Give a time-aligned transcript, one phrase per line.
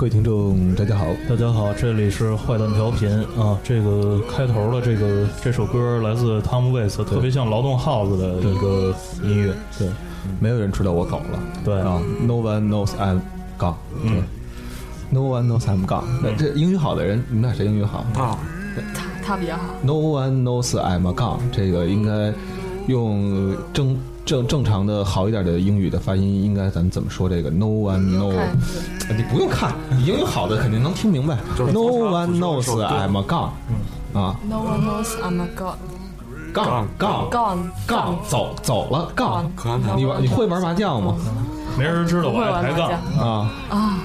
[0.00, 3.06] 各位听众，大家好，大家好，这里是坏蛋调频
[3.38, 3.60] 啊。
[3.62, 9.52] 这个开头的这个这首歌来自 Tom Waits，特别像劳动号子的一个音乐。
[9.78, 9.90] 对，
[10.40, 11.38] 没有人知道我走了。
[11.66, 13.20] 对啊，No one knows I'm
[13.58, 13.74] gone。
[14.02, 14.22] 嗯
[15.10, 16.04] ，No one knows I'm gone。
[16.22, 17.98] 那这英语好的人，你们俩谁英语好？
[18.14, 18.38] 啊，
[18.94, 19.64] 他他比较好。
[19.82, 22.32] No one knows I'm gone，这个应该
[22.86, 31.36] 用正正正常的好一点的英语的发音，应该咱怎么说这个？No one know，用看字呃你不用看，你英语好的肯定能听明白。
[31.56, 33.50] No one knows I'm gone。
[34.12, 37.70] 啊 No one knows I'm a god.，gone gone Gone.
[37.86, 39.46] gone，走走了 gone。
[39.96, 41.16] 你玩你会玩麻将吗？
[41.78, 42.90] 没人知道会我爱抬杠。
[43.18, 43.50] 啊。
[43.70, 43.98] 啊，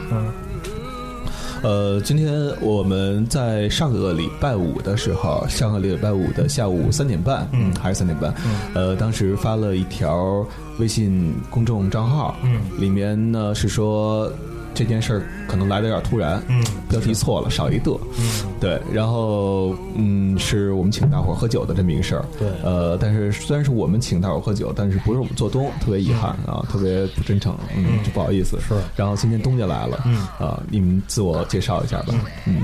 [1.66, 8.32] 呃，今天我们在上个礼拜五的时候，上个礼拜五的下午三点半，嗯，还是三点半，
[8.76, 10.46] 呃，当时发了一条
[10.78, 14.32] 微信公众账号，嗯，里面呢是说
[14.76, 22.50] 这件事儿可能来的有点突然，嗯，标题错了，少一的，嗯，对，然后嗯，是我们请大伙儿喝酒的这么一个事儿，对。
[22.64, 28.04] 呃，但是虽然是我们请大伙儿喝酒，但是不是我们做东，特别遗憾啊，特别不真诚，嗯，嗯。
[28.04, 28.76] 就不好意思，是。
[28.96, 30.18] 然后今天东家来了，嗯。
[30.38, 32.14] 啊，你们自我介绍一下吧，
[32.46, 32.64] 嗯，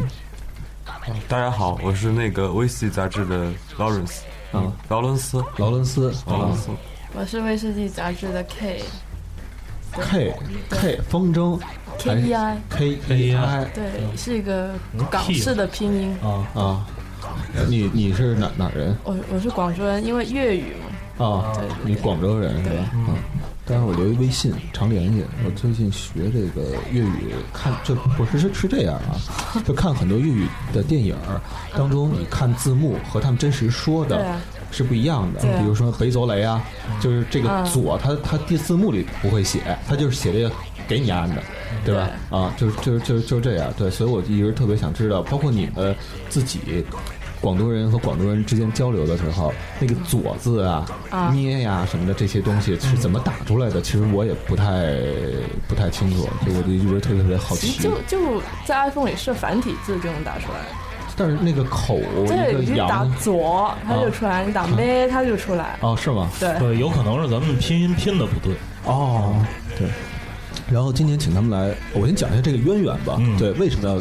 [1.27, 4.19] 大家好，我是那个《威士忌》杂志的 Lawrence，
[4.51, 6.15] 啊，劳伦斯，劳伦斯，啊。
[6.27, 6.69] 劳伦斯，
[7.13, 10.33] 我是威士忌杂志的 K，K
[10.69, 11.59] K 风筝
[12.03, 14.71] K E I，K E I 对，是一个
[15.09, 16.17] 港式的拼音。
[16.23, 16.85] 啊，啊，
[17.67, 20.73] 你你是哪哪人我我是广州人，因为粤语
[21.17, 21.25] 嘛。
[21.25, 21.63] 啊对？
[21.85, 22.89] 你广州人是吧？
[22.93, 23.15] 嗯。
[23.63, 25.23] 但是我留一微信，常联系。
[25.45, 29.15] 我最近学这个粤语，看就不是是是这样啊，
[29.63, 31.39] 就看很多粤语的电影儿
[31.77, 34.35] 当中，你看字幕和他们真实说的
[34.71, 35.41] 是不一样的。
[35.59, 36.61] 比如说北走雷啊，
[36.99, 40.51] 就是这个嗯左，他他第字幕里不会写，他就是写这个
[40.91, 41.41] 给你按的，
[41.85, 42.09] 对吧？
[42.29, 43.73] 啊，就是就是就是就是这样。
[43.77, 45.95] 对，所以我一直特别想知道，包括你们
[46.29, 46.85] 自己。
[47.41, 53.81] 广东人和广东人之间交流的时候，那个“左”字啊、啊捏呀什么的这些东西是怎么打出来的？
[53.81, 54.95] 其实我也不太
[55.67, 57.81] 不太清楚，所以我就一直特别特别好奇。
[57.81, 60.59] 就就在 iPhone 里设繁体字就能打出来，
[61.17, 65.79] 但是那个口对，你打左它就出来，你打咩它就出来。
[65.81, 66.29] 哦，是吗？
[66.39, 68.53] 对，对，有可能是咱们拼音拼的不对。
[68.85, 69.43] 哦，
[69.75, 69.87] 对。
[70.71, 73.17] 然后今天请他们来，我先讲一下这个渊源吧。
[73.19, 73.95] 嗯对，为什么要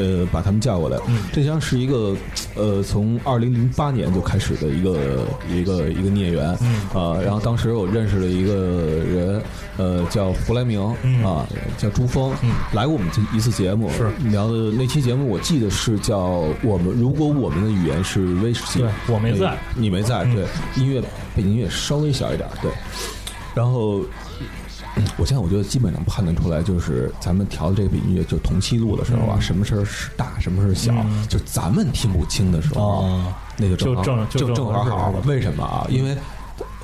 [0.00, 0.98] 呃把他们叫过来？
[1.08, 2.14] 嗯这将是一个
[2.54, 6.56] 呃从二零零八年就开始的一个一个一个孽缘。
[6.60, 9.42] 嗯啊，然后当时我认识了一个人，
[9.78, 11.46] 呃，叫胡来明，嗯啊，
[11.78, 16.18] 叫朱峰，嗯来过我们这一次节目，是聊的那期节目，我记得是叫
[16.62, 20.44] 我们如果我们的语言是威士忌，对我没在你没在，嗯对，
[20.76, 21.00] 音乐
[21.34, 22.70] 背景音乐稍微小一点，对，
[23.54, 24.02] 然后。
[24.96, 35.20] 嗯我现在我觉得基本上判断出来，就是咱们调的这个音乐，就同期录的时候啊，嗯什么事儿是大，什么事儿小，嗯就咱们听不清的时候，哦那就正好就正好好了。
[35.26, 35.86] 为什么啊？
[35.90, 36.16] 因为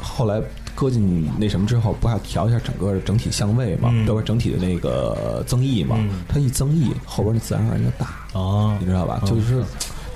[0.00, 0.41] 后来
[0.75, 6.23] 搁进那什么之后，不还调一下整个的整体相位嘛，嗯包括整体的那个增益嘛嗯。
[6.28, 8.06] 它一增益，后边那自然而然就大，
[8.38, 9.21] 啊你，知道吧？
[9.23, 9.65] 嗯就是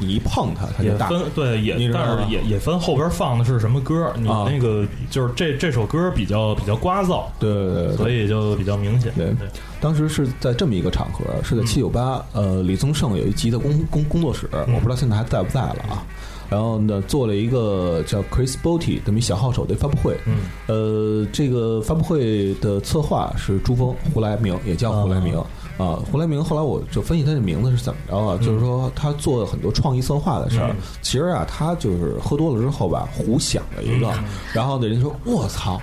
[0.00, 1.09] 你一碰它，它就大。
[1.09, 4.12] 分对也但是也也分后边放的是什么歌。
[4.16, 9.12] 你啊那个就是这这首歌比较比较聒噪，对对对对所以就比较明显。
[9.16, 9.33] 对
[9.81, 16.05] 当时是在这么一个场合，是在七九八，呃，李宗盛有一集的工工工作室，我不知道现在还在不在了啊。
[16.50, 20.16] 然后呢，做了一个叫 Chris Botti 这么一小号手的发布会。
[20.27, 25.41] 嗯，呃，这个发布会的策划是朱峰胡来明，也叫胡来明。
[25.81, 28.37] 啊，胡来明后来我就分析他这名字是怎么着啊？
[28.43, 30.77] 就是说他做了很多创意策划的事儿嗯。
[31.03, 34.13] 其实啊，他就是喝多了之后吧，胡想了一个，
[34.53, 35.81] 然后呢，人家说我操。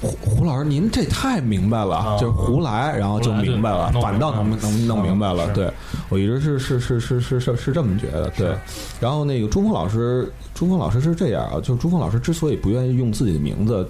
[0.00, 5.46] 胡胡胡老师，您这太明白了，啊就是胡来，然后就明白了反倒能能弄明白了。
[5.48, 5.70] 是对
[6.08, 8.30] 我一直是是是是是是是这么觉得。
[8.30, 8.56] 对，
[8.98, 13.86] 然后那个朱峰老师，朱峰老师是这样啊，就是朱峰老师之所以不愿意用自己的名字，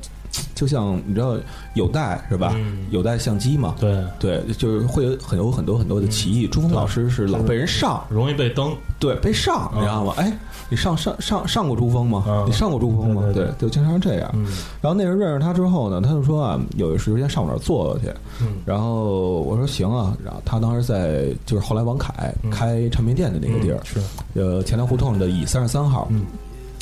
[0.55, 1.37] 就像你知道
[1.75, 2.53] 有带是吧？
[2.57, 6.47] 嗯有带相机嘛，对，对，就是会有很有很多很多的歧义。
[6.49, 8.75] 朱峰老师是老被人上，容易被登。
[8.99, 10.15] 对，被上，你知道吗？
[10.17, 10.37] 哎，
[10.69, 12.25] 你上上上上过珠峰吗？
[12.27, 13.23] 嗯你上过珠峰吗？
[13.33, 14.31] 对就经常这样。
[14.35, 14.47] 嗯
[14.81, 18.07] 然后那人认识他之后呢，他就说啊，有时间上我那儿坐坐去。
[18.41, 24.03] 嗯然后我说行啊，然后他当时在就是后来王凯开唱片店的那个地儿嗯，
[24.35, 26.09] 是呃，钱粮胡同的乙三十三号。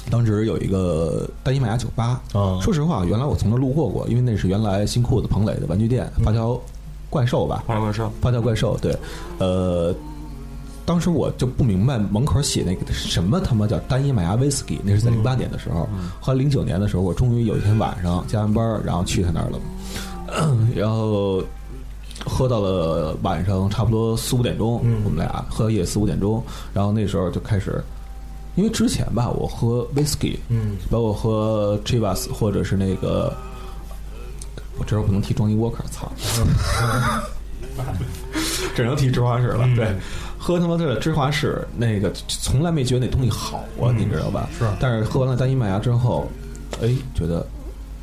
[0.06, 2.20] 嗯当时有一个单一麦芽酒吧。
[2.32, 6.58] 啊，说实话，原来我从那路过过，因为那是原来新裤子彭磊的玩具店，发条
[7.10, 8.96] 怪兽吧，发条怪兽，发条怪兽，对，
[9.38, 9.94] 呃，
[10.84, 15.88] 当时我就不明白门口写那个什么他妈叫单一麦芽威士忌，那是在零八年的时候。
[16.20, 19.58] 后来零九年的时候，我终于有一天晚上加完班，然后去他那儿了，
[20.74, 21.42] 然后
[22.24, 26.40] 喝到了晚上差不多四五点钟，我们俩喝到夜四五点钟，
[26.72, 27.82] 然后那时候就开始，
[28.56, 33.32] 因为之前吧，我喝 whisky，嗯，包括喝 Chivas 或者是那个，
[34.78, 36.10] 我这时候不能提 Johnny Walker，操，
[38.74, 39.94] 只能提芝华士了，对。
[40.38, 44.48] 喝他妈的芝华士，那个从来没觉得那东西好啊，你知道吧？
[44.56, 46.28] 是但是喝完了单一麦芽之后，
[46.80, 47.44] 哎，觉得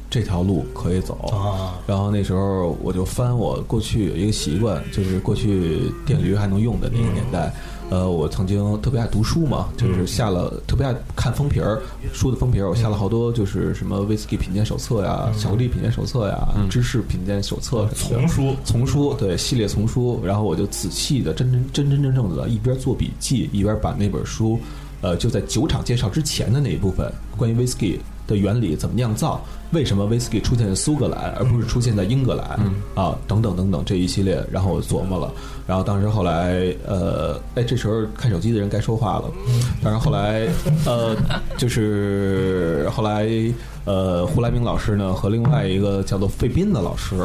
[0.09, 1.79] 这条路可以走啊。
[1.87, 7.53] 然后那时候我就翻我过去有一个习惯，就是过去电驴还能用的那个年代。
[7.89, 11.79] 呃，我曾经特别爱读书嘛，就是下了特别爱看封皮儿，
[12.11, 18.55] 书的封皮儿，我下了好多就是什么威士忌品鉴手册呀、巧克力品鉴手册呀、芝士品鉴手册什么的丛书。
[18.65, 24.59] 丛书对系列丛书，然后我就仔细的真真真真正正的一边做笔记，一边把那本书，
[25.01, 29.41] 呃，就在酒厂介绍之前的那一部分关于 whisky 的原理怎么酿造，
[29.71, 32.59] 为什么 whisky 出现在苏格兰而不是出现在英格兰、
[32.95, 35.31] 啊，等等等等这一系列，然后我琢磨了，
[35.67, 39.25] 然后当时后来呃，哎，这时候看手机的人该说话了，
[39.83, 40.47] 但是后来
[40.85, 41.15] 呃，
[41.57, 43.29] 就是后来。
[43.85, 47.17] 呃，胡来明老师呢和另外一个叫做费斌的老师，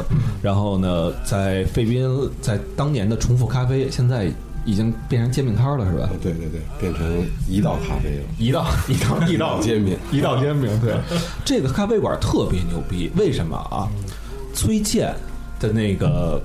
[0.42, 2.10] 然后呢，在费斌
[2.42, 4.28] 在当年的重复咖啡，现在
[4.64, 6.08] 已经变成煎饼摊了，是吧？
[6.22, 8.24] 对对对，变成一道咖啡了。
[8.38, 10.94] 一道 一道一道煎饼，一道煎饼，对，
[11.44, 13.88] 这个咖啡馆特别牛逼，为什么啊？
[14.54, 15.14] 崔健
[15.60, 16.40] 的那个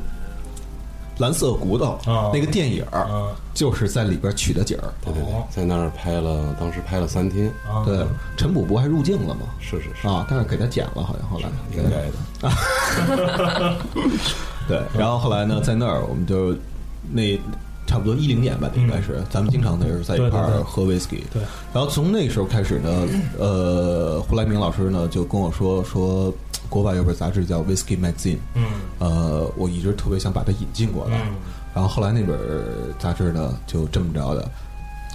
[1.17, 4.93] 蓝色骨头啊那个电影儿啊就是在里边取的景儿。
[5.03, 7.47] 对对对，在那儿拍了，当时拍了三天。
[7.67, 8.05] 啊，对，
[8.37, 9.41] 陈普不还入境了吗？
[9.59, 13.77] 是是是，啊，但是给他剪了，好像后来应该的。
[14.67, 16.55] 对，然后后来呢，在那儿我们就
[17.11, 17.39] 那
[17.93, 21.21] 差不多一零年吧，应该是、咱们经常那时候在一块儿喝 whisky。
[21.31, 23.07] 对，然后从那个时候开始呢，
[23.37, 26.33] 呃，胡来明老师呢就跟我说说，
[26.69, 28.65] 国外有本杂志叫《Whisky Magazine》，嗯。
[28.97, 31.21] 呃，我一直特别想把它引进过来。
[31.21, 31.35] 嗯。
[31.75, 32.35] 然后后来那本
[32.97, 34.49] 杂志呢，就这么着的，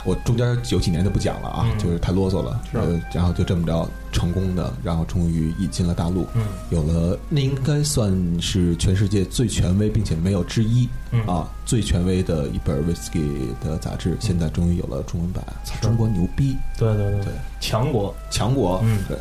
[0.08, 2.58] 我中间有几年就不讲了啊，嗯就是太啰嗦了。
[2.72, 8.10] 是呃然后就这么着成功的，然后终于引进了大陆，嗯有了那应该算
[8.40, 19.18] 是全世界最权威并且没有之一、嗯啊最权威的一本 whisky 的杂志，现在终于有了中文版，操中国牛逼，对对对对，强国，强国，嗯对。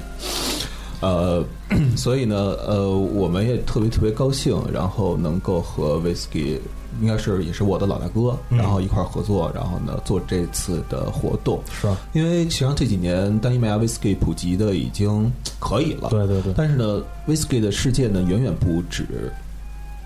[1.02, 1.44] 呃，
[1.96, 2.36] 所以呢，
[2.66, 6.58] 呃，我们也特别特别高兴，然后能够和 whisky
[7.00, 8.58] 应该是也是我的老大哥，嗯。
[8.58, 11.62] 然后一块儿合作，然后呢做这次的活动。
[11.72, 16.54] 是，因为实际上这几年单一麦芽 whisky 普及的已经可以了，对对对。
[16.58, 19.06] 但是呢，whisky 的世界呢远远不止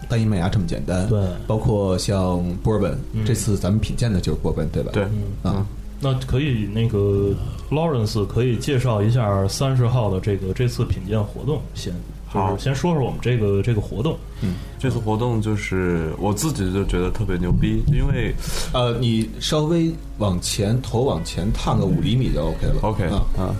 [0.09, 1.21] 单一麦芽这么简单，对。
[1.47, 3.23] 包括像波本，嗯。
[3.25, 4.91] 这次咱们品鉴的就是波本，对吧？
[4.93, 5.03] 对，
[5.43, 5.65] 啊，
[6.01, 7.29] 那可以，那个
[7.69, 11.93] Lawrence 可以介绍一下三十号的这个这次品鉴活动，先
[12.33, 14.17] 就好是先说说我们这个这个活动。
[14.41, 18.33] 嗯这次活动就是我自己就觉得特别牛逼，因为
[18.73, 22.79] 呃，你稍微往前头往前探个五厘米就 OK 了。
[22.81, 23.55] OK 啊，啊，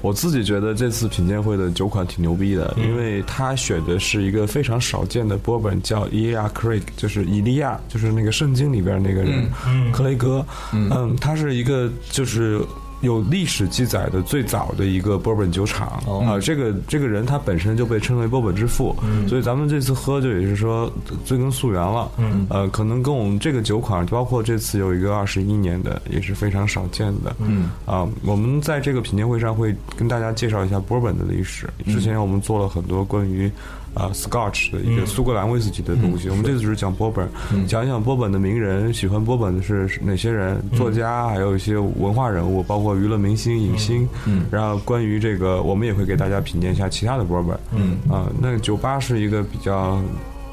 [0.00, 12.60] 我自己觉得这次品鉴会的酒款挺牛逼的，因为他选的是一个非常少见的波本，叫伊利亚 Craig，就是伊利亚，就是那个圣经里边那个人，嗯克雷格，嗯，他是一个就是。
[13.00, 15.88] 有历史记载的最早的一个波本酒厂。
[15.88, 18.96] 啊、哦这个这个人他本身就被称为波本之父，
[19.28, 20.90] 所以咱们这次喝就也是说
[21.24, 22.46] 追根溯源了，嗯。
[22.48, 27.70] 呃，可能跟我们这个酒款，包括这次有一个二十一年的，也是非常少见的，嗯。
[27.84, 31.68] 啊，我们在这个品鉴会上会跟大家介绍一下波本的历史。
[31.86, 33.50] 之前我们做了很多关于
[33.98, 37.28] 啊 Scotch 的一个苏格兰威士忌的东西，我们这次只是讲波本，
[37.66, 44.08] 讲一讲波本的名人，喜欢波本的是哪些人，作家，还有一些文化人物，包括娱乐明星、影星。
[44.26, 47.58] 嗯然后关于这个，我们也会给大家品鉴一下其他的波本。
[47.74, 47.98] 嗯。
[48.08, 50.00] 啊，那个酒吧是一个比较。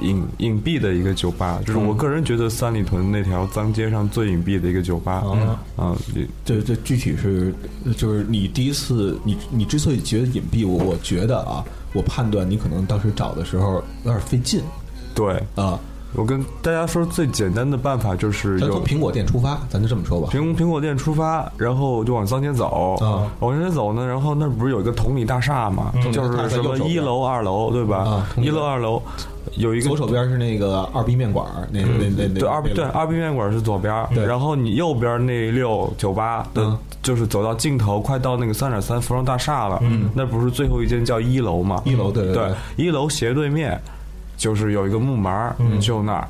[0.01, 5.23] 隐隐蔽的一个酒吧，就是我个人觉得三里屯那条脏街上最隐蔽的一个酒吧。
[5.23, 7.55] 啊啊，也这这具体是
[7.95, 11.63] 就是你第一次，你你之所以觉得隐蔽，我我觉得啊，
[11.95, 14.61] 我判断你可能当时找的时候有点费劲
[15.15, 15.79] 对，啊。
[16.15, 20.29] 我跟大家说，最简单的办法就是从苹果店出发，咱就这么说吧。
[20.31, 22.95] 苹苹果店出发，然后就往桑街走。
[23.01, 25.91] 啊往桑田走呢，然后那不是有一个同里大厦嘛？
[26.11, 27.97] 就是什么一楼、二楼，对吧？
[27.97, 29.01] 啊同一楼、二楼
[29.57, 36.47] 有一个左手边是那个二 B 面馆，那那那那对二对二 B 面馆是左边，对然后你右边那六酒吧
[37.03, 39.79] 就是走到尽头，快到那个三点三服装大厦了。
[39.83, 41.81] 嗯，那不是最后一间叫一楼吗？
[41.85, 43.79] 一楼对对对对，一楼斜对面
[44.37, 46.27] 就是有一个木门儿，就那儿。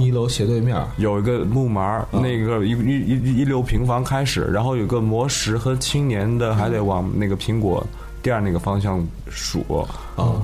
[0.00, 7.86] 一楼斜对面，有一个木门儿，那个一一一一溜平房开始，然后有个磨石和青年的，还得往那个苹果
[8.22, 9.64] 店那个方向数。
[10.16, 10.42] 啊，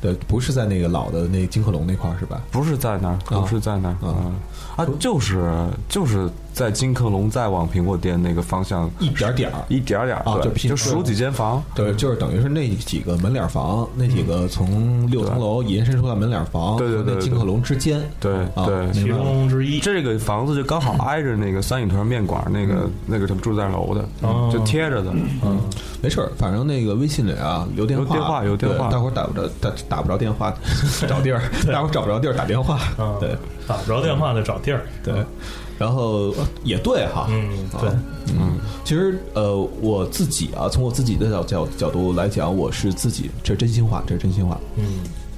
[0.00, 2.40] 对，不是在那个老的那金克隆那块儿是吧？
[2.50, 4.34] 不是在那儿，不是在那儿，啊嗯。
[4.76, 5.52] 啊，就是
[5.88, 9.64] 就是在金客隆再往苹果店那个方向一点点儿。
[9.68, 18.92] 一点儿点儿，啊就拼就数几间房，对，就是等于是那几个门脸房，那几个从六层楼延伸出来门脸房，对对对对和那金客隆之间，对啊对。
[18.92, 19.80] 其中之一。
[19.80, 25.10] 这个房子就刚好挨着那个三里屯面馆那个那个什么住宅楼的，哦就贴着的。
[25.42, 25.60] 嗯，
[26.02, 30.54] 没事儿，反正那个微信里啊留电话，有电话有电话大伙儿打不着打打不着电话，
[31.08, 31.42] 找地儿，
[31.72, 34.82] 大伙儿找不着地儿打电话，嗯对打不着电话得找地儿。
[35.02, 35.14] 对，
[35.78, 37.48] 然后呃也对哈，嗯，
[37.80, 37.90] 对，
[38.38, 44.58] 嗯，其实呃，我自己啊，从我自己的角角角度来讲，我是自己，这是真心话，这是真心话。
[44.76, 44.84] 嗯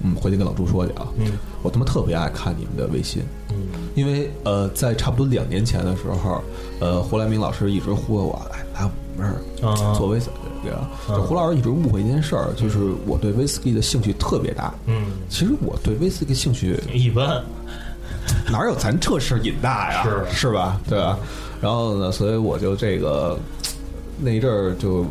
[0.03, 1.07] 嗯，回去跟老朱说去啊。
[1.19, 3.57] 嗯我他妈特别爱看你们的微信，嗯
[3.95, 6.43] 因为呃，在差不多两年前的时候，
[6.81, 8.91] 呃，胡来明老师一直忽悠我，哎，来我
[9.23, 10.27] 们这儿啊做威士
[10.63, 10.91] 忌啊。
[11.09, 14.75] 这胡老师一直误会一件事儿，就是我对威士忌的兴趣特别大。
[14.87, 17.43] 嗯，其实我对威士忌兴趣一般。
[18.51, 20.03] 哪有咱这事儿瘾大呀？
[20.05, 20.81] 是是吧？
[20.89, 21.19] 对吧？
[21.61, 23.39] 然后呢，所以我就这个
[24.21, 25.07] 那一阵儿就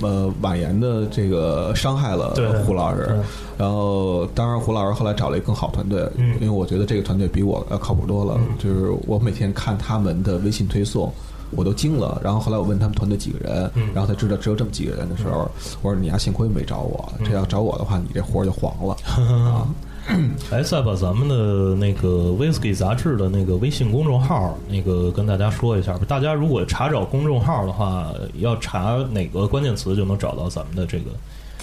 [0.00, 3.18] 呃婉言的这个伤害了胡老师。
[3.56, 8.38] 然后，当然胡老师后来找了一个更好团队，嗯因为我觉得这个团队比我要靠谱多了。
[8.58, 11.12] 就是我每天看他们的微信推送。
[11.56, 15.48] 我都惊了，然后后来我问他们团队几个人，嗯然后才知道只有这么几个人的时候，
[15.82, 19.68] 我说你丫幸亏没找我，这要找我的话，你这活儿就黄了 啊！
[20.52, 26.04] 哎，再把咱们的那个 Whisky 杂志的那个微信公众号，那个跟大家说一下吧。
[26.06, 31.06] 大家如果查找公众号的话，要查哪个关键词就能找到咱们的这个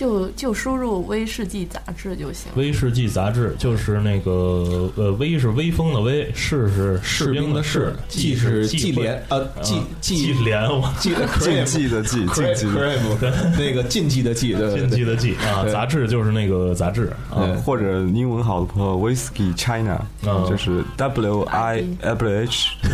[0.01, 2.51] 就就输入威士忌杂志就行。
[2.55, 17.45] 威士忌杂志，就是那个呃，威是威风的威，士是士士兵的士士，，季是季季联，呃，季季季联， 我季的竞技的技，竞技的 crave，那个禁忌的技，对禁忌的忌啊，杂志就是那个杂志啊。
[17.63, 20.49] 或者英文好的朋友，Whisky China，嗯。
[20.49, 22.89] 就是 W I W H 你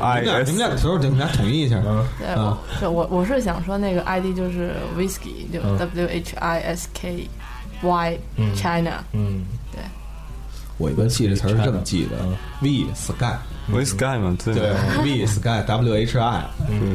[0.00, 2.04] I 们俩你们俩时候你们俩统一一下，嗯。
[2.18, 2.58] 对，啊。
[2.66, 5.78] 我是我我是想说那个 ID 就是 whisky，就嗯。
[5.78, 7.28] W H I S K
[7.82, 8.54] Y 嗯。
[8.54, 9.04] China。
[9.12, 9.80] 嗯，对。
[10.78, 12.36] 我一般记这词儿是这么记的嗯。
[12.62, 14.54] ：V Sky，Whisky 嘛，对。
[14.54, 16.44] 对，V Sky W H I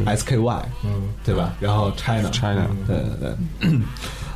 [0.05, 1.09] S K Y，嗯。
[1.23, 1.53] 对吧？
[1.59, 3.79] 然后 China China 对对对。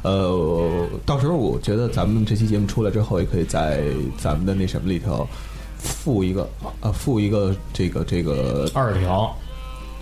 [0.02, 3.82] 呃，到时候我觉得咱们这期节目出来之后，也可以在
[4.18, 5.28] 咱们的那什么里头
[5.80, 6.48] 附一个
[6.82, 9.36] 啊附一个这个这个二条。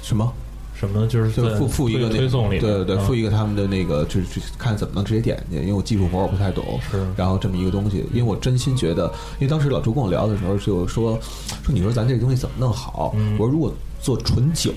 [0.01, 0.31] 什么？
[0.79, 1.07] 什么？
[1.07, 2.99] 就是就在附附一个那推推送里，对对对，嗯。
[2.99, 6.79] 附一个他们的那个，就是看怎么能直接点进去，因为我技术活我不太懂。
[6.91, 7.03] 是。
[7.15, 11.19] 然后这么一个东西，因为我真心觉得，因为当时老朱跟我聊的时候就说说，
[11.67, 13.13] 你说咱这个东西怎么弄好？
[13.17, 13.33] 嗯。
[13.39, 14.71] 我说如果做纯酒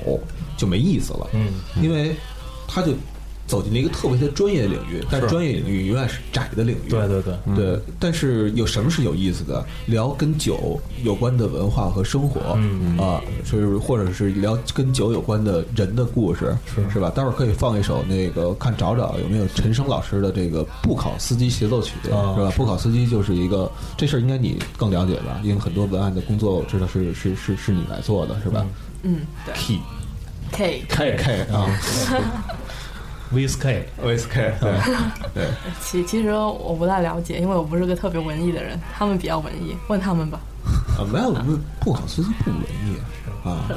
[0.56, 1.52] 就没意思了，嗯。
[1.82, 2.16] 因为
[2.66, 2.92] 他就
[3.50, 6.88] 走进了一个特别的专业领域，但是专业领域永远是窄的领域。
[6.88, 9.66] 对对对，对，但是有什么是有意思的？
[9.86, 17.10] 聊跟酒有关的文化和生活，嗯啊，是或者是聊跟酒有关的人的故事，是是吧？
[17.10, 22.52] 待会儿可以放一首那个，看找找有没有陈升老师的这个不考司机协奏曲，啊是吧？
[22.56, 25.40] 不考司机就是一个这事儿，应该你更了解吧？
[25.42, 28.64] 因为很多文案的工作，我知道是是是是你来做的，是吧
[29.02, 31.66] 嗯，对？Key，K K K 啊
[33.32, 34.72] Whisky O S K 对
[35.34, 35.48] 对。
[35.80, 40.40] 其其实我不太了解，因为我不是个特别文艺的人，他们比较文艺，问他们吧。
[40.98, 42.96] 啊，没有不不考司机不文艺
[43.44, 43.76] 啊，哎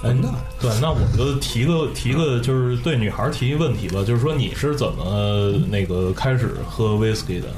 [0.00, 0.32] 混蛋。
[0.60, 7.48] 对，那我就提个提个，就是对女孩提一问题吧，就是说你是怎么那个开始喝 whisky 的？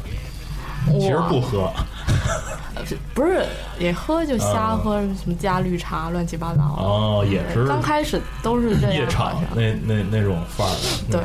[1.00, 1.70] 其实不喝，
[3.14, 3.44] 不是
[3.78, 6.82] 也喝就瞎喝，什么加绿茶，乱七八糟的。
[6.82, 10.76] 哦，也是刚开始都是这样，夜场那那那种范儿，
[11.10, 11.20] 对，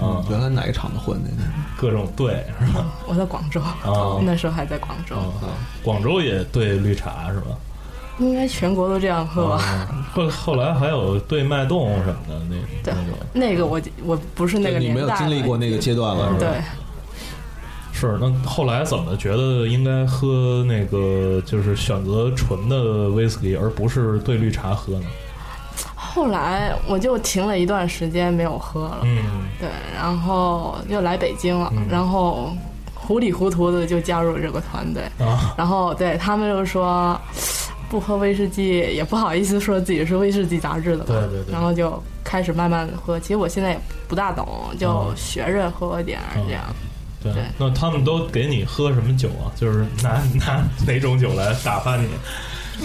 [0.00, 1.42] 嗯，原来哪个厂子混的呢？
[1.76, 2.86] 各种对是吧？
[3.06, 5.48] 我在广州，哦那时候还在广州，嗯，
[5.82, 7.46] 广州也对绿茶是吧？
[8.18, 9.88] 应该全国都这样喝吧？
[9.92, 13.18] 嗯后后来还有对脉动什么的那对那种。
[13.32, 16.38] 那个我我不是那个年代你没有经历过那个阶段了，是吧？
[16.38, 16.62] 对，
[18.06, 25.06] 是，那后来怎么觉得应该喝那个就是选择纯的 whisky，而不是兑绿茶喝呢？
[25.94, 29.18] 后来我就停了一段时间没有喝了，嗯
[29.58, 32.52] 对，然后又来北京了，然后
[32.94, 37.20] 糊里糊涂的就加入这个团队，啊，然后对他们就说
[37.88, 43.18] 不喝威士忌也不好意思说自己是威士忌杂志的嘛，对对对然后就开始慢慢喝。
[43.18, 44.46] 其实我现在也不大懂，
[44.78, 46.62] 就嗯学着喝点儿这样。
[47.24, 47.42] 对对。
[47.58, 49.50] 那他们都给你喝什么酒啊？
[49.56, 52.06] 就是拿拿哪种酒来打发你？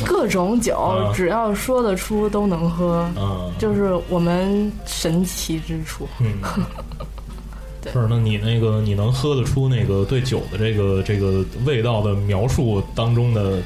[0.06, 6.08] 各种酒嗯只要说得出都能喝，嗯，就是我们神奇之处。
[6.20, 6.32] 嗯，
[7.82, 13.58] 对是，那你那个你能喝得出那个对酒的这个这个味道的描述当中的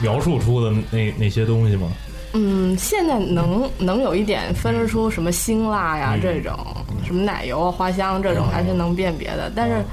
[0.00, 1.90] 描述出的那那些东西吗？
[2.32, 6.56] 嗯，现在能能有一点分得出什么辛辣呀、嗯这种，
[7.04, 9.50] 什么奶油啊、花香这种还是能辨别的。
[9.54, 9.84] 但是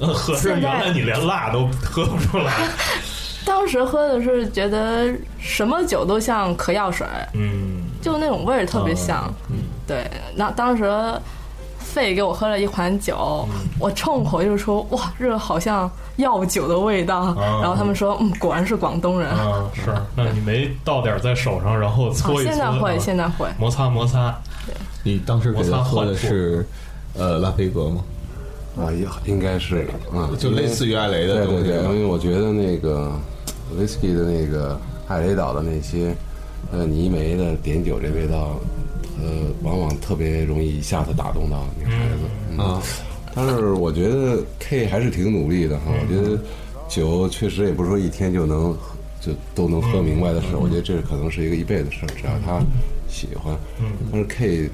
[0.00, 2.52] 呃，合着现在原来你连辣都喝不出来。
[3.46, 9.32] 当时喝的是觉得什么酒都像嗑药水，嗯，就那种味儿特别像。
[9.86, 10.84] 对，那当时
[11.92, 13.46] 费给我喝了一款酒，
[13.78, 17.34] 我冲口就说：“哇，这个好像药酒的味道。
[17.60, 19.28] 然后他们说：“嗯，果然是广东人。
[19.30, 23.48] 啊，是，那你没倒点在手上，然后啊搓一搓，现在会，啊现在会。
[23.58, 24.34] 摩擦摩擦。
[25.02, 26.64] 你当时给他喝的是
[27.16, 28.04] 呃拉菲格吗？
[28.78, 33.10] 啊，应应该是啊，就类似于艾雷的对东西对对，因为我觉得那个
[33.76, 34.78] whisky 的那个
[35.08, 36.14] 艾雷岛的那些
[36.70, 38.54] 呃泥煤的碘酒这味道，
[39.22, 42.22] 呃，往往特别容易一下子打动到女孩子。
[42.50, 42.82] 嗯啊，
[43.34, 45.84] 但是我觉得 K 还是挺努力的哈。
[45.86, 46.38] 我觉得
[46.88, 48.76] 酒确实也不是说一天就能
[49.20, 52.60] 就都能喝明白的事，我觉得这可能是一个一辈子的事，只要他
[53.08, 53.56] 喜欢。
[54.10, 54.70] 但是 K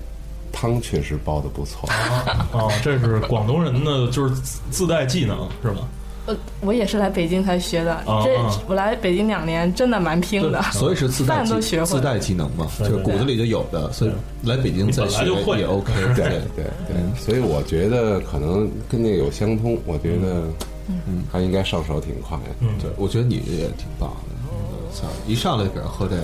[0.52, 1.88] 汤确实煲的不错。
[2.52, 5.86] 哦，这是广东人的，就是自自带技能是吧？
[6.26, 7.94] 呃，我也是来北京才学的。
[8.06, 10.60] 哦这哦我来北京两年，真的蛮拼的。
[10.72, 14.10] 所以是自带饭都技学会自带技能嘛，就是骨子里就有的，所以
[14.42, 15.92] 来北京再学也 OK。
[16.14, 20.42] 对对对，所以我觉得可能跟那个有相通，我觉得
[20.88, 22.44] 嗯，他应该上手挺快的。
[22.60, 24.36] 嗯对，我觉得你也挺棒的。
[24.94, 25.02] 操！
[25.26, 26.16] 一上来就给人喝这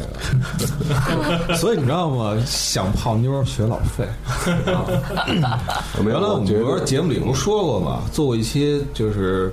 [1.46, 2.34] 个， 所以你知道吗？
[2.46, 4.02] 想泡妞学老费。
[6.02, 6.46] 没有原来我们
[6.86, 8.00] 节目里不是说过吗？
[8.12, 9.52] 做过一些就是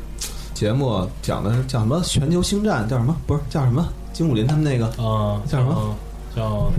[0.59, 3.15] 节目讲的是叫什么全球星战，叫什么？
[3.25, 3.87] 不是叫什么？
[4.11, 5.95] 金武林他们那个啊，叫什么嗯？
[6.35, 6.69] 叫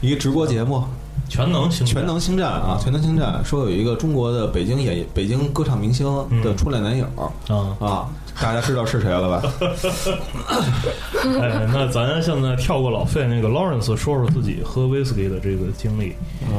[0.00, 0.82] 一个直播节目，
[1.28, 6.04] 全能星战全能星战啊，全能星战说有一个中国的北京演北京歌唱明星
[6.42, 7.30] 的初恋男友啊。
[7.78, 8.08] 啊，
[8.40, 9.52] 大家知道是谁了吧？
[11.40, 16.16] 哎，那咱现在跳过老费，那个 Lawrence 说说自己喝 whisky 的这个经历。
[16.50, 16.56] 嗯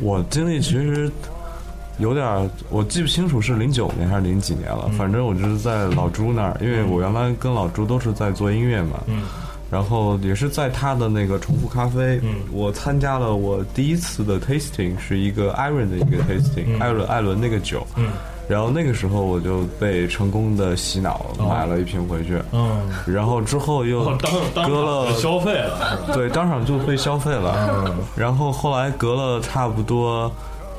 [0.00, 1.08] 我经历其实
[2.00, 4.90] 有点儿，我记不清楚是零九年还是零几年了。
[4.98, 9.00] 反正我就是在老朱那儿，因为我原来跟老朱都是在做音乐嘛。
[9.06, 9.22] 嗯
[9.70, 17.86] 然后也是在他的那个重复咖啡，嗯我参加了我第一次的 tasting，是一个 Iron 的一个 tasting，、嗯艾伦艾伦那个酒。
[17.96, 18.08] 嗯
[18.48, 22.42] 然后那个时候我就被成功的洗脑，哦买了一瓶回去。
[22.50, 24.16] 嗯，然后之后又隔
[24.56, 26.00] 场了就消费了？
[26.12, 27.86] 对，当场就被消费了。
[27.86, 30.28] 嗯然后后来隔了差不多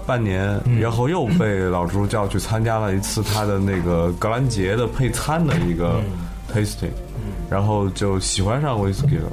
[0.05, 0.79] 半年，嗯。
[0.79, 6.27] 然后又被老朱叫去参加了一次他的那个格兰杰的配餐的一个嗯。
[6.53, 6.91] tasting，、
[7.49, 9.31] 然后就喜欢上 whisky 了。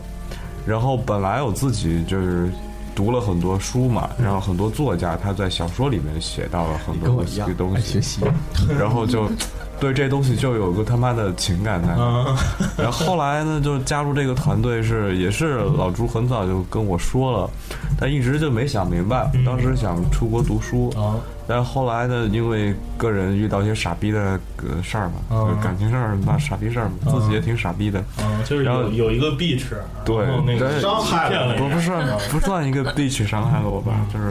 [0.65, 2.49] 然后本来我自己就是
[2.95, 8.01] 读了很多书嘛，然后很多作家他在小说里面写到了很多 whisky 东西。
[8.79, 9.29] 然后就
[9.81, 11.89] 对这东西就有个他妈的情感在。
[11.97, 12.37] 嗯
[12.77, 17.51] 然后后来呢，就加入这个团队是也是老朱很早就跟我说了，
[17.99, 19.31] 但一直就没想明白。
[19.45, 21.17] 当时想出国读书，啊
[21.51, 28.05] 但后来呢，因为个人遇到一些傻逼的呃事儿嘛，感情事儿那傻逼事儿嘛，自己也挺傻逼的。
[28.19, 29.65] 嗯，就是有有一个 beach，
[30.05, 31.91] 对那个伤害了你不不是
[32.31, 34.27] 不算一个 bitch 伤害了我吧，就是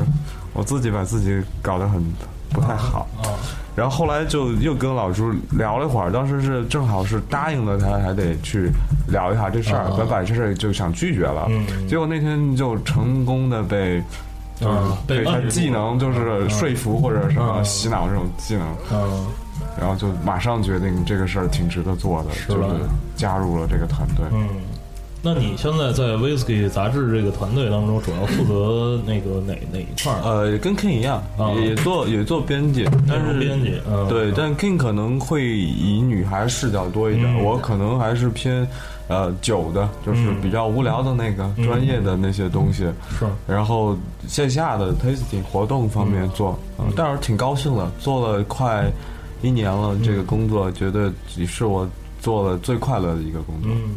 [0.54, 2.04] 我自己把自己搞得很
[2.50, 3.08] 不太好。
[3.24, 3.32] 啊
[3.78, 8.72] 然后后来就又跟老朱聊了一会儿，当时是正好是答应了他，还得去
[9.08, 14.04] 聊一下这事儿，啊本把这事儿就想拒绝了，嗯结果那天就成功的被。
[14.60, 19.28] 就是啊被被他技能就是说服或者什么嗯洗脑这种技能，嗯
[19.80, 22.68] 然后就马上决定这个事儿挺值得做的，就是
[23.16, 24.26] 加入了这个团队。
[24.32, 24.48] 嗯。
[25.24, 30.22] 那你现在在 Whisky 杂志这个团队当中，主要负责那个哪哪一块儿？
[30.24, 38.66] 呃，跟 King 一样，啊也也做也做编辑，但是编辑嗯对，但 King 可能会以女孩视角多一点，嗯我可能还是偏
[39.08, 42.84] 呃酒的，就是嗯比较无聊的那个、专业的那些东西，
[43.20, 48.86] 是然后线下的 tasting 活动方面做，嗯但是挺高兴的，做了快
[49.42, 51.90] 一年了，这个工作觉得也是我
[52.22, 53.72] 做的最快乐的一个工作。
[53.74, 53.96] 嗯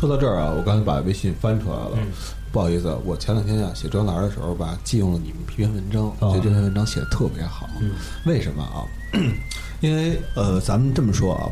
[0.00, 1.90] 说到这儿啊，我刚才把微信翻出来了。
[1.96, 2.06] 嗯
[2.52, 7.68] 不好意思，我前两天啊写专栏的时候吧，借用了你们一篇文章，觉得这篇文章写的特别好。
[7.80, 7.92] 嗯
[8.24, 8.82] 为什么啊？
[9.80, 11.46] 因为呃，咱们这么说啊，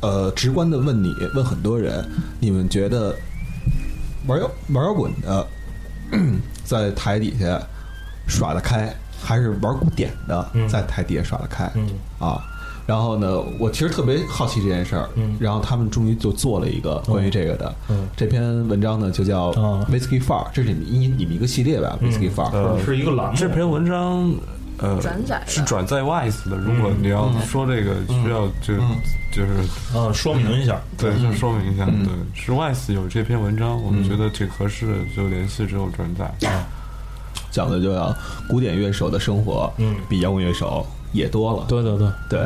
[0.00, 2.04] 呃，直观的问你，问很多人，
[2.40, 3.14] 你们觉得
[4.26, 5.46] 玩摇玩摇滚的
[6.64, 7.62] 在台底下
[8.26, 8.92] 耍得开，
[9.22, 11.70] 还是玩古典的嗯在台底下耍得开？
[11.76, 12.42] 嗯啊。
[12.86, 15.36] 然后呢，我其实特别好奇这件事儿，嗯。
[15.38, 18.08] 然后他们终于就做了一个关于这个的，嗯。
[18.16, 24.32] 这篇文章呢就叫啊《Whisky 范儿》，这是你们一你们一个系列吧，嗯，Whisky 范儿》呃是一个栏目，这篇文章，
[24.78, 26.56] 呃转载是转载 Wise 的。
[26.56, 28.74] 如果你要说这个，需要就
[29.32, 29.52] 就是
[29.94, 31.94] 呃，说明一下，对，就说明一下，对，
[32.34, 36.32] 是 Wise 有这篇文章，我们觉得挺合适的，就联系之后转载。
[37.52, 38.14] 讲的就要
[38.48, 39.94] 古典乐手的生活，嗯。
[40.08, 41.64] 比摇滚乐手也多了。
[41.68, 42.40] 对对对，对，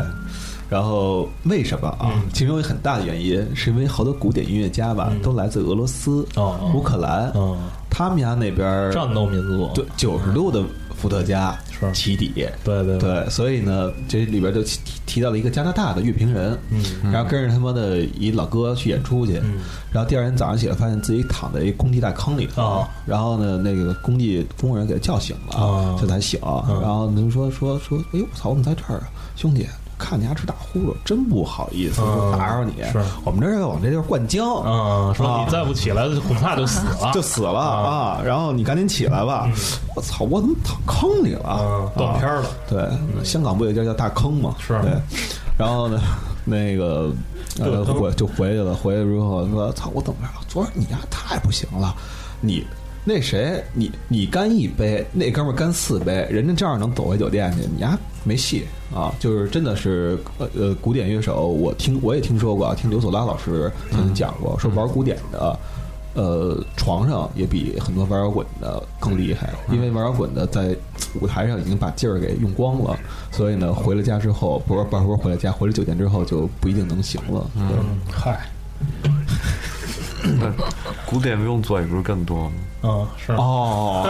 [0.68, 2.22] 然后为什么啊？
[2.32, 6.26] 其中有很大的原因是因为好多古典音乐家吧，都来自俄罗斯、
[6.74, 7.56] 乌克兰，嗯，
[7.90, 10.62] 他们家那边战斗民族，对九十度的
[10.96, 11.56] 伏特加
[11.88, 12.32] 是起底。
[12.64, 19.60] 对对对，所以呢，这里边就提提到了一个加拿大的乐评人，嗯，然后跟着他妈的一老哥去演出去，嗯
[19.92, 26.40] 然后第二天早上起来发现自己躺在一工地大坑里头，啊然后呢，那个工地工人给他叫醒了，啊这才醒，
[26.80, 29.66] 然后就说说说，哎呦，我操，我怎么在这儿啊，兄弟。
[29.98, 32.00] 看你还吃大呼噜，真不好意思，
[32.36, 32.82] 打扰你。
[32.92, 38.20] 是我们这儿要往这地儿灌浆，嗯，说啊你再不起来，恐怕就死了，就死了啊！
[38.24, 39.48] 然后你赶紧起来吧！
[39.94, 41.58] 我操，我怎么躺坑里了？
[41.60, 42.88] 嗯，断片儿了，对，
[43.24, 44.54] 香港不有一家叫大坑嘛？
[44.58, 44.92] 是对。
[45.56, 46.00] 然后呢，
[46.44, 47.10] 那个
[47.60, 50.28] 呃对回就回去了，回去之后说：“操，我怎么着？
[50.48, 51.94] 昨儿你丫太不行了，
[52.40, 52.66] 你。”
[53.04, 58.64] 那谁，你你干一杯，那哥们儿干四杯，人家照样能走回酒店去，你丫没戏
[58.94, 59.14] 啊！
[59.20, 65.58] 就是真的是呃呃，古典乐手，我听我也听说过，听刘索拉老师曾经讲过，说玩古典的，
[66.14, 70.74] 呃，床上也比很多玩摇滚的更厉害，因为玩摇滚的在
[71.20, 72.98] 舞台上已经把劲儿给用光了，
[73.30, 77.50] 所以呢，回了家之后，不是不是回了家，回了酒店之后就不一定能行了。
[77.54, 78.63] 嗯，嗨，那
[81.06, 82.52] 古典不用做，也不是更多吗？
[82.82, 83.32] 嗯，是。
[83.32, 84.06] 哦，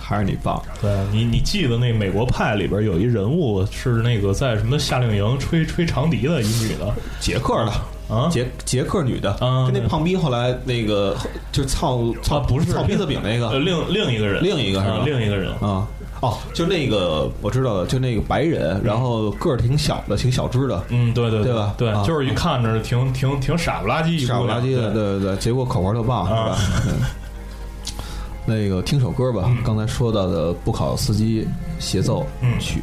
[0.00, 6.94] 还是你棒，对你，你记得那美国派里边有一人物是那个在什么夏令营吹吹长笛的一女的。
[7.20, 7.72] 杰克的。
[8.08, 11.16] 啊，捷捷克女的，啊跟那胖逼后来那个
[11.50, 12.72] 就是操操啊不是。
[12.72, 14.98] 操逼子饼那个呃另另一个人，另一个是吧？
[14.98, 15.84] 啊另一个人，啊
[16.22, 21.74] 哦，就那个我知道了，就那个白人，然后个儿挺小的，挺小只的，嗯，对对对吧？
[21.76, 22.02] 对，啊。
[22.04, 25.28] 就是一看着挺挺挺傻不拉几傻不拉几的，对对对。
[25.34, 26.58] 对，结果口活特棒，是吧？
[28.48, 31.46] 那个听首歌吧，刚才说到的不考司机
[31.78, 32.58] 协奏嗯。
[32.60, 32.80] 曲，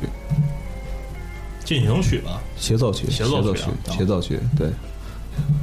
[1.63, 4.67] 进行曲吧，协奏曲，协奏曲协奏曲，对，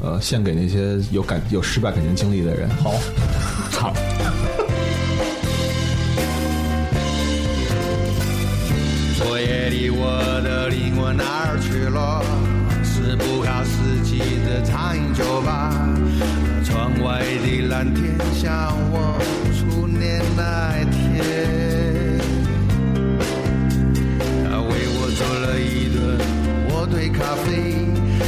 [0.03, 2.69] 呃，献给那些有感有失败感情经历的人。
[2.77, 2.95] 好，
[3.71, 3.93] 操！
[9.41, 12.23] 夜里我的灵魂哪儿去了？
[12.85, 15.73] 是不靠四季的餐饮酒吧，
[16.65, 19.19] 窗外的蓝天像我
[19.57, 21.01] 初恋那天。
[24.45, 25.99] 他为我做了一顿
[26.69, 27.49] 火腿咖啡，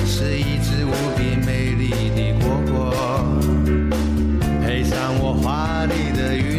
[0.07, 2.71] 是一只无比美丽的蝈蝈，
[4.65, 6.59] 配上我华丽的欲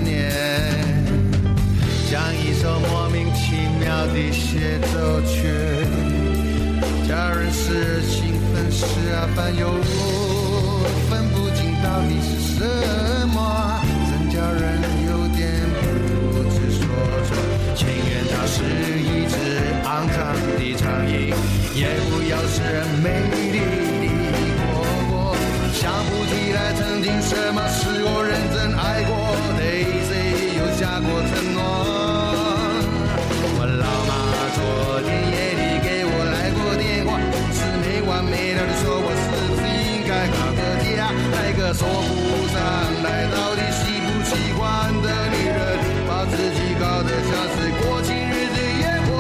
[4.08, 5.48] 的协奏曲，
[7.08, 9.64] 叫人时而兴奋，时而烦忧，
[11.10, 12.66] 分不清到底是什
[13.30, 13.38] 么，
[14.10, 14.64] 真叫人
[15.08, 15.42] 有点
[16.32, 16.84] 不知所
[17.26, 17.32] 措。
[17.76, 18.64] 情愿它是
[19.00, 19.36] 一只
[19.84, 20.18] 肮脏
[20.58, 21.34] 的苍蝇，
[21.76, 22.62] 也不要是
[23.02, 23.58] 美丽的
[24.04, 24.08] 蝈
[25.10, 25.36] 蝈。
[25.74, 29.03] 想不起来曾经什么时候认真爱
[41.74, 42.56] 说不上
[43.04, 44.62] 来到底喜不喜欢
[45.02, 45.60] 的女人，
[46.08, 49.12] 把自己搞得像是过情日的烟火。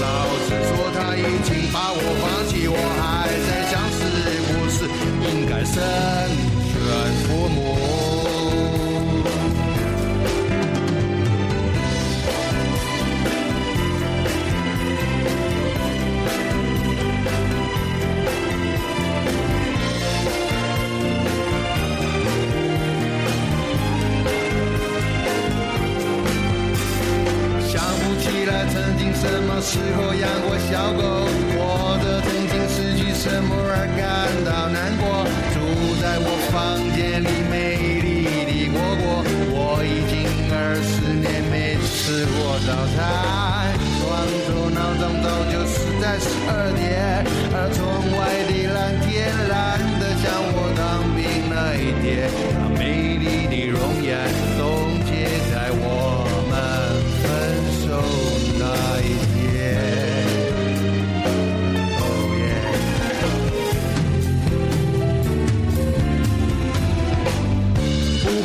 [0.00, 0.06] 老
[0.46, 3.02] 实说，她已经把我放弃，我还
[3.46, 3.98] 在想是
[4.46, 4.78] 不是
[5.28, 5.74] 应该舍
[28.72, 31.02] 曾经什么时候养过小狗，
[31.58, 34.00] 我的曾经失去什么而感
[34.44, 35.04] 到难过。
[35.54, 35.56] 住
[36.00, 37.54] 在我房间里美
[38.02, 39.04] 丽的蝈蝈，
[39.50, 40.14] 我已经
[40.52, 42.96] 二十年没吃过早餐。
[43.98, 44.04] 床
[44.46, 47.82] 头闹钟早就死在十二点，而窗
[48.14, 50.24] 外的蓝天蓝得像
[50.54, 51.18] 我当兵
[51.50, 54.14] 那一天，那美丽的容颜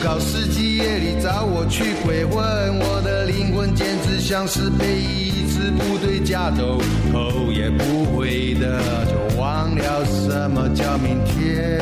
[0.04, 2.44] 考试机夜里找我去鬼混，
[2.80, 6.82] 我的灵魂简直像是被一支部队架走，
[7.14, 11.80] 头也不回的就忘了什么叫明天。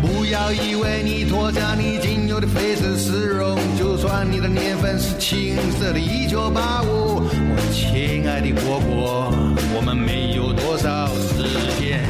[0.00, 9.34] 不要以为你脱下你仅有的绯色丝绒，就算你的年份是青涩的1985，我亲爱的果果，
[9.74, 11.42] 我们没有多少时
[11.80, 12.00] 间，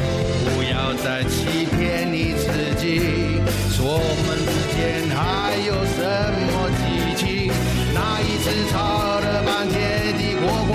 [1.03, 2.99] 在欺骗你自己，
[3.71, 4.77] 说我们之间
[5.15, 5.97] 还有什
[6.51, 6.83] 么激
[7.15, 7.51] 情？
[7.93, 9.77] 那一次吵了半天
[10.17, 10.71] 的火锅，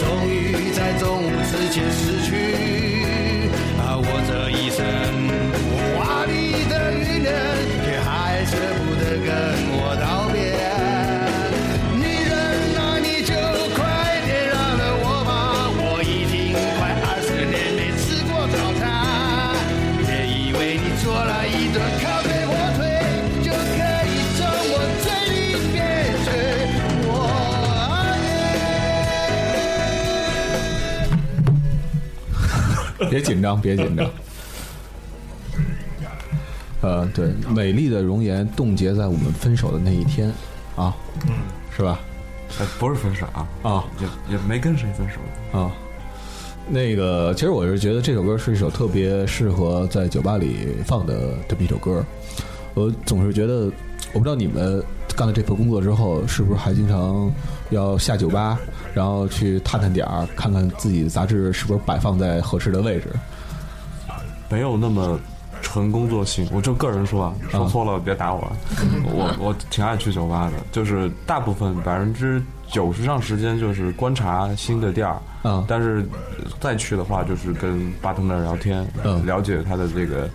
[0.00, 1.84] 终于在中午之前
[33.14, 34.10] 别紧张，别紧张。
[36.80, 40.32] 呃，对，美丽的容颜冻结在我们分手的那一天
[40.74, 40.92] 啊，
[41.28, 41.30] 嗯，
[41.76, 42.00] 是吧？
[42.58, 45.20] 呃，不是分手啊，啊也也没跟谁分手。
[45.56, 45.70] 啊，
[46.68, 52.04] 那个，其实我是觉得这首歌是一首特别适合在酒吧里放的这么一首歌。
[52.74, 53.70] 我总是觉得，
[54.12, 54.82] 我不知道你们
[55.16, 57.32] 干了这份工作之后，是不是还经常
[57.70, 58.58] 要下酒吧，
[58.92, 63.08] 然后去探探点儿，看看自己的杂志是不是摆放在合适的位置。
[64.50, 65.18] 没有那么
[65.62, 68.52] 纯工作性，我就个人说啊，说错了别打我。
[69.06, 75.64] 我我挺爱去酒吧的，就是大部分百分之九十上时间就是观察新的店儿，嗯。
[75.66, 76.04] 但是
[76.38, 79.24] 呃再去的话就是跟巴特那儿聊天，嗯。
[79.24, 80.28] 了解他的这个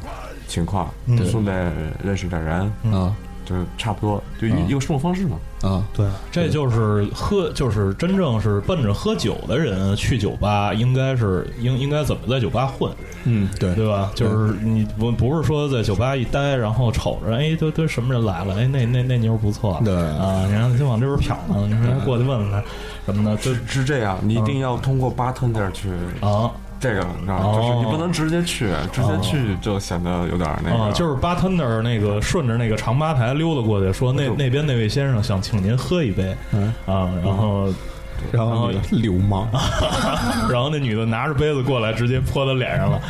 [0.47, 0.89] 情况，
[1.29, 1.71] 顺便
[2.03, 2.61] 认识点人，
[2.91, 3.15] 啊
[3.49, 5.37] 就差不多，就一一个生活方式嘛。
[5.61, 12.89] 啊，对，这就是喝，就是真正是奔着喝酒的人去酒吧，应该是应应该怎么在酒吧混，
[13.25, 14.09] 嗯，对对吧？
[14.15, 18.55] 就是你不不是说在酒吧一待，然后瞅着，哎，都都什么人来了？
[18.57, 22.63] 哎，那那那妞不错，对啊，你让你就往这边瞟呢， 你说过去问问他
[23.05, 25.89] 什么的，就是是这样，你一定要通过巴特那儿去。
[26.21, 26.49] 啊
[26.79, 30.83] 这个你知道吗，就是你不能直接去，直接去就显得有点那个。
[30.83, 36.73] 啊，就是 bartender 那个顺着那个长吧台溜达过去，说那那边那位先生想请您喝一杯，嗯。
[36.85, 37.73] 啊，然后
[38.31, 39.47] 然后那个流氓，
[40.51, 43.01] 然后那女的拿着杯子过来，直接泼他脸上了，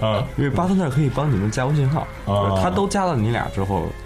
[0.00, 2.58] 啊，因为巴特那儿可以帮你们加微信号，哦。
[2.62, 3.86] 他都加了你俩之后，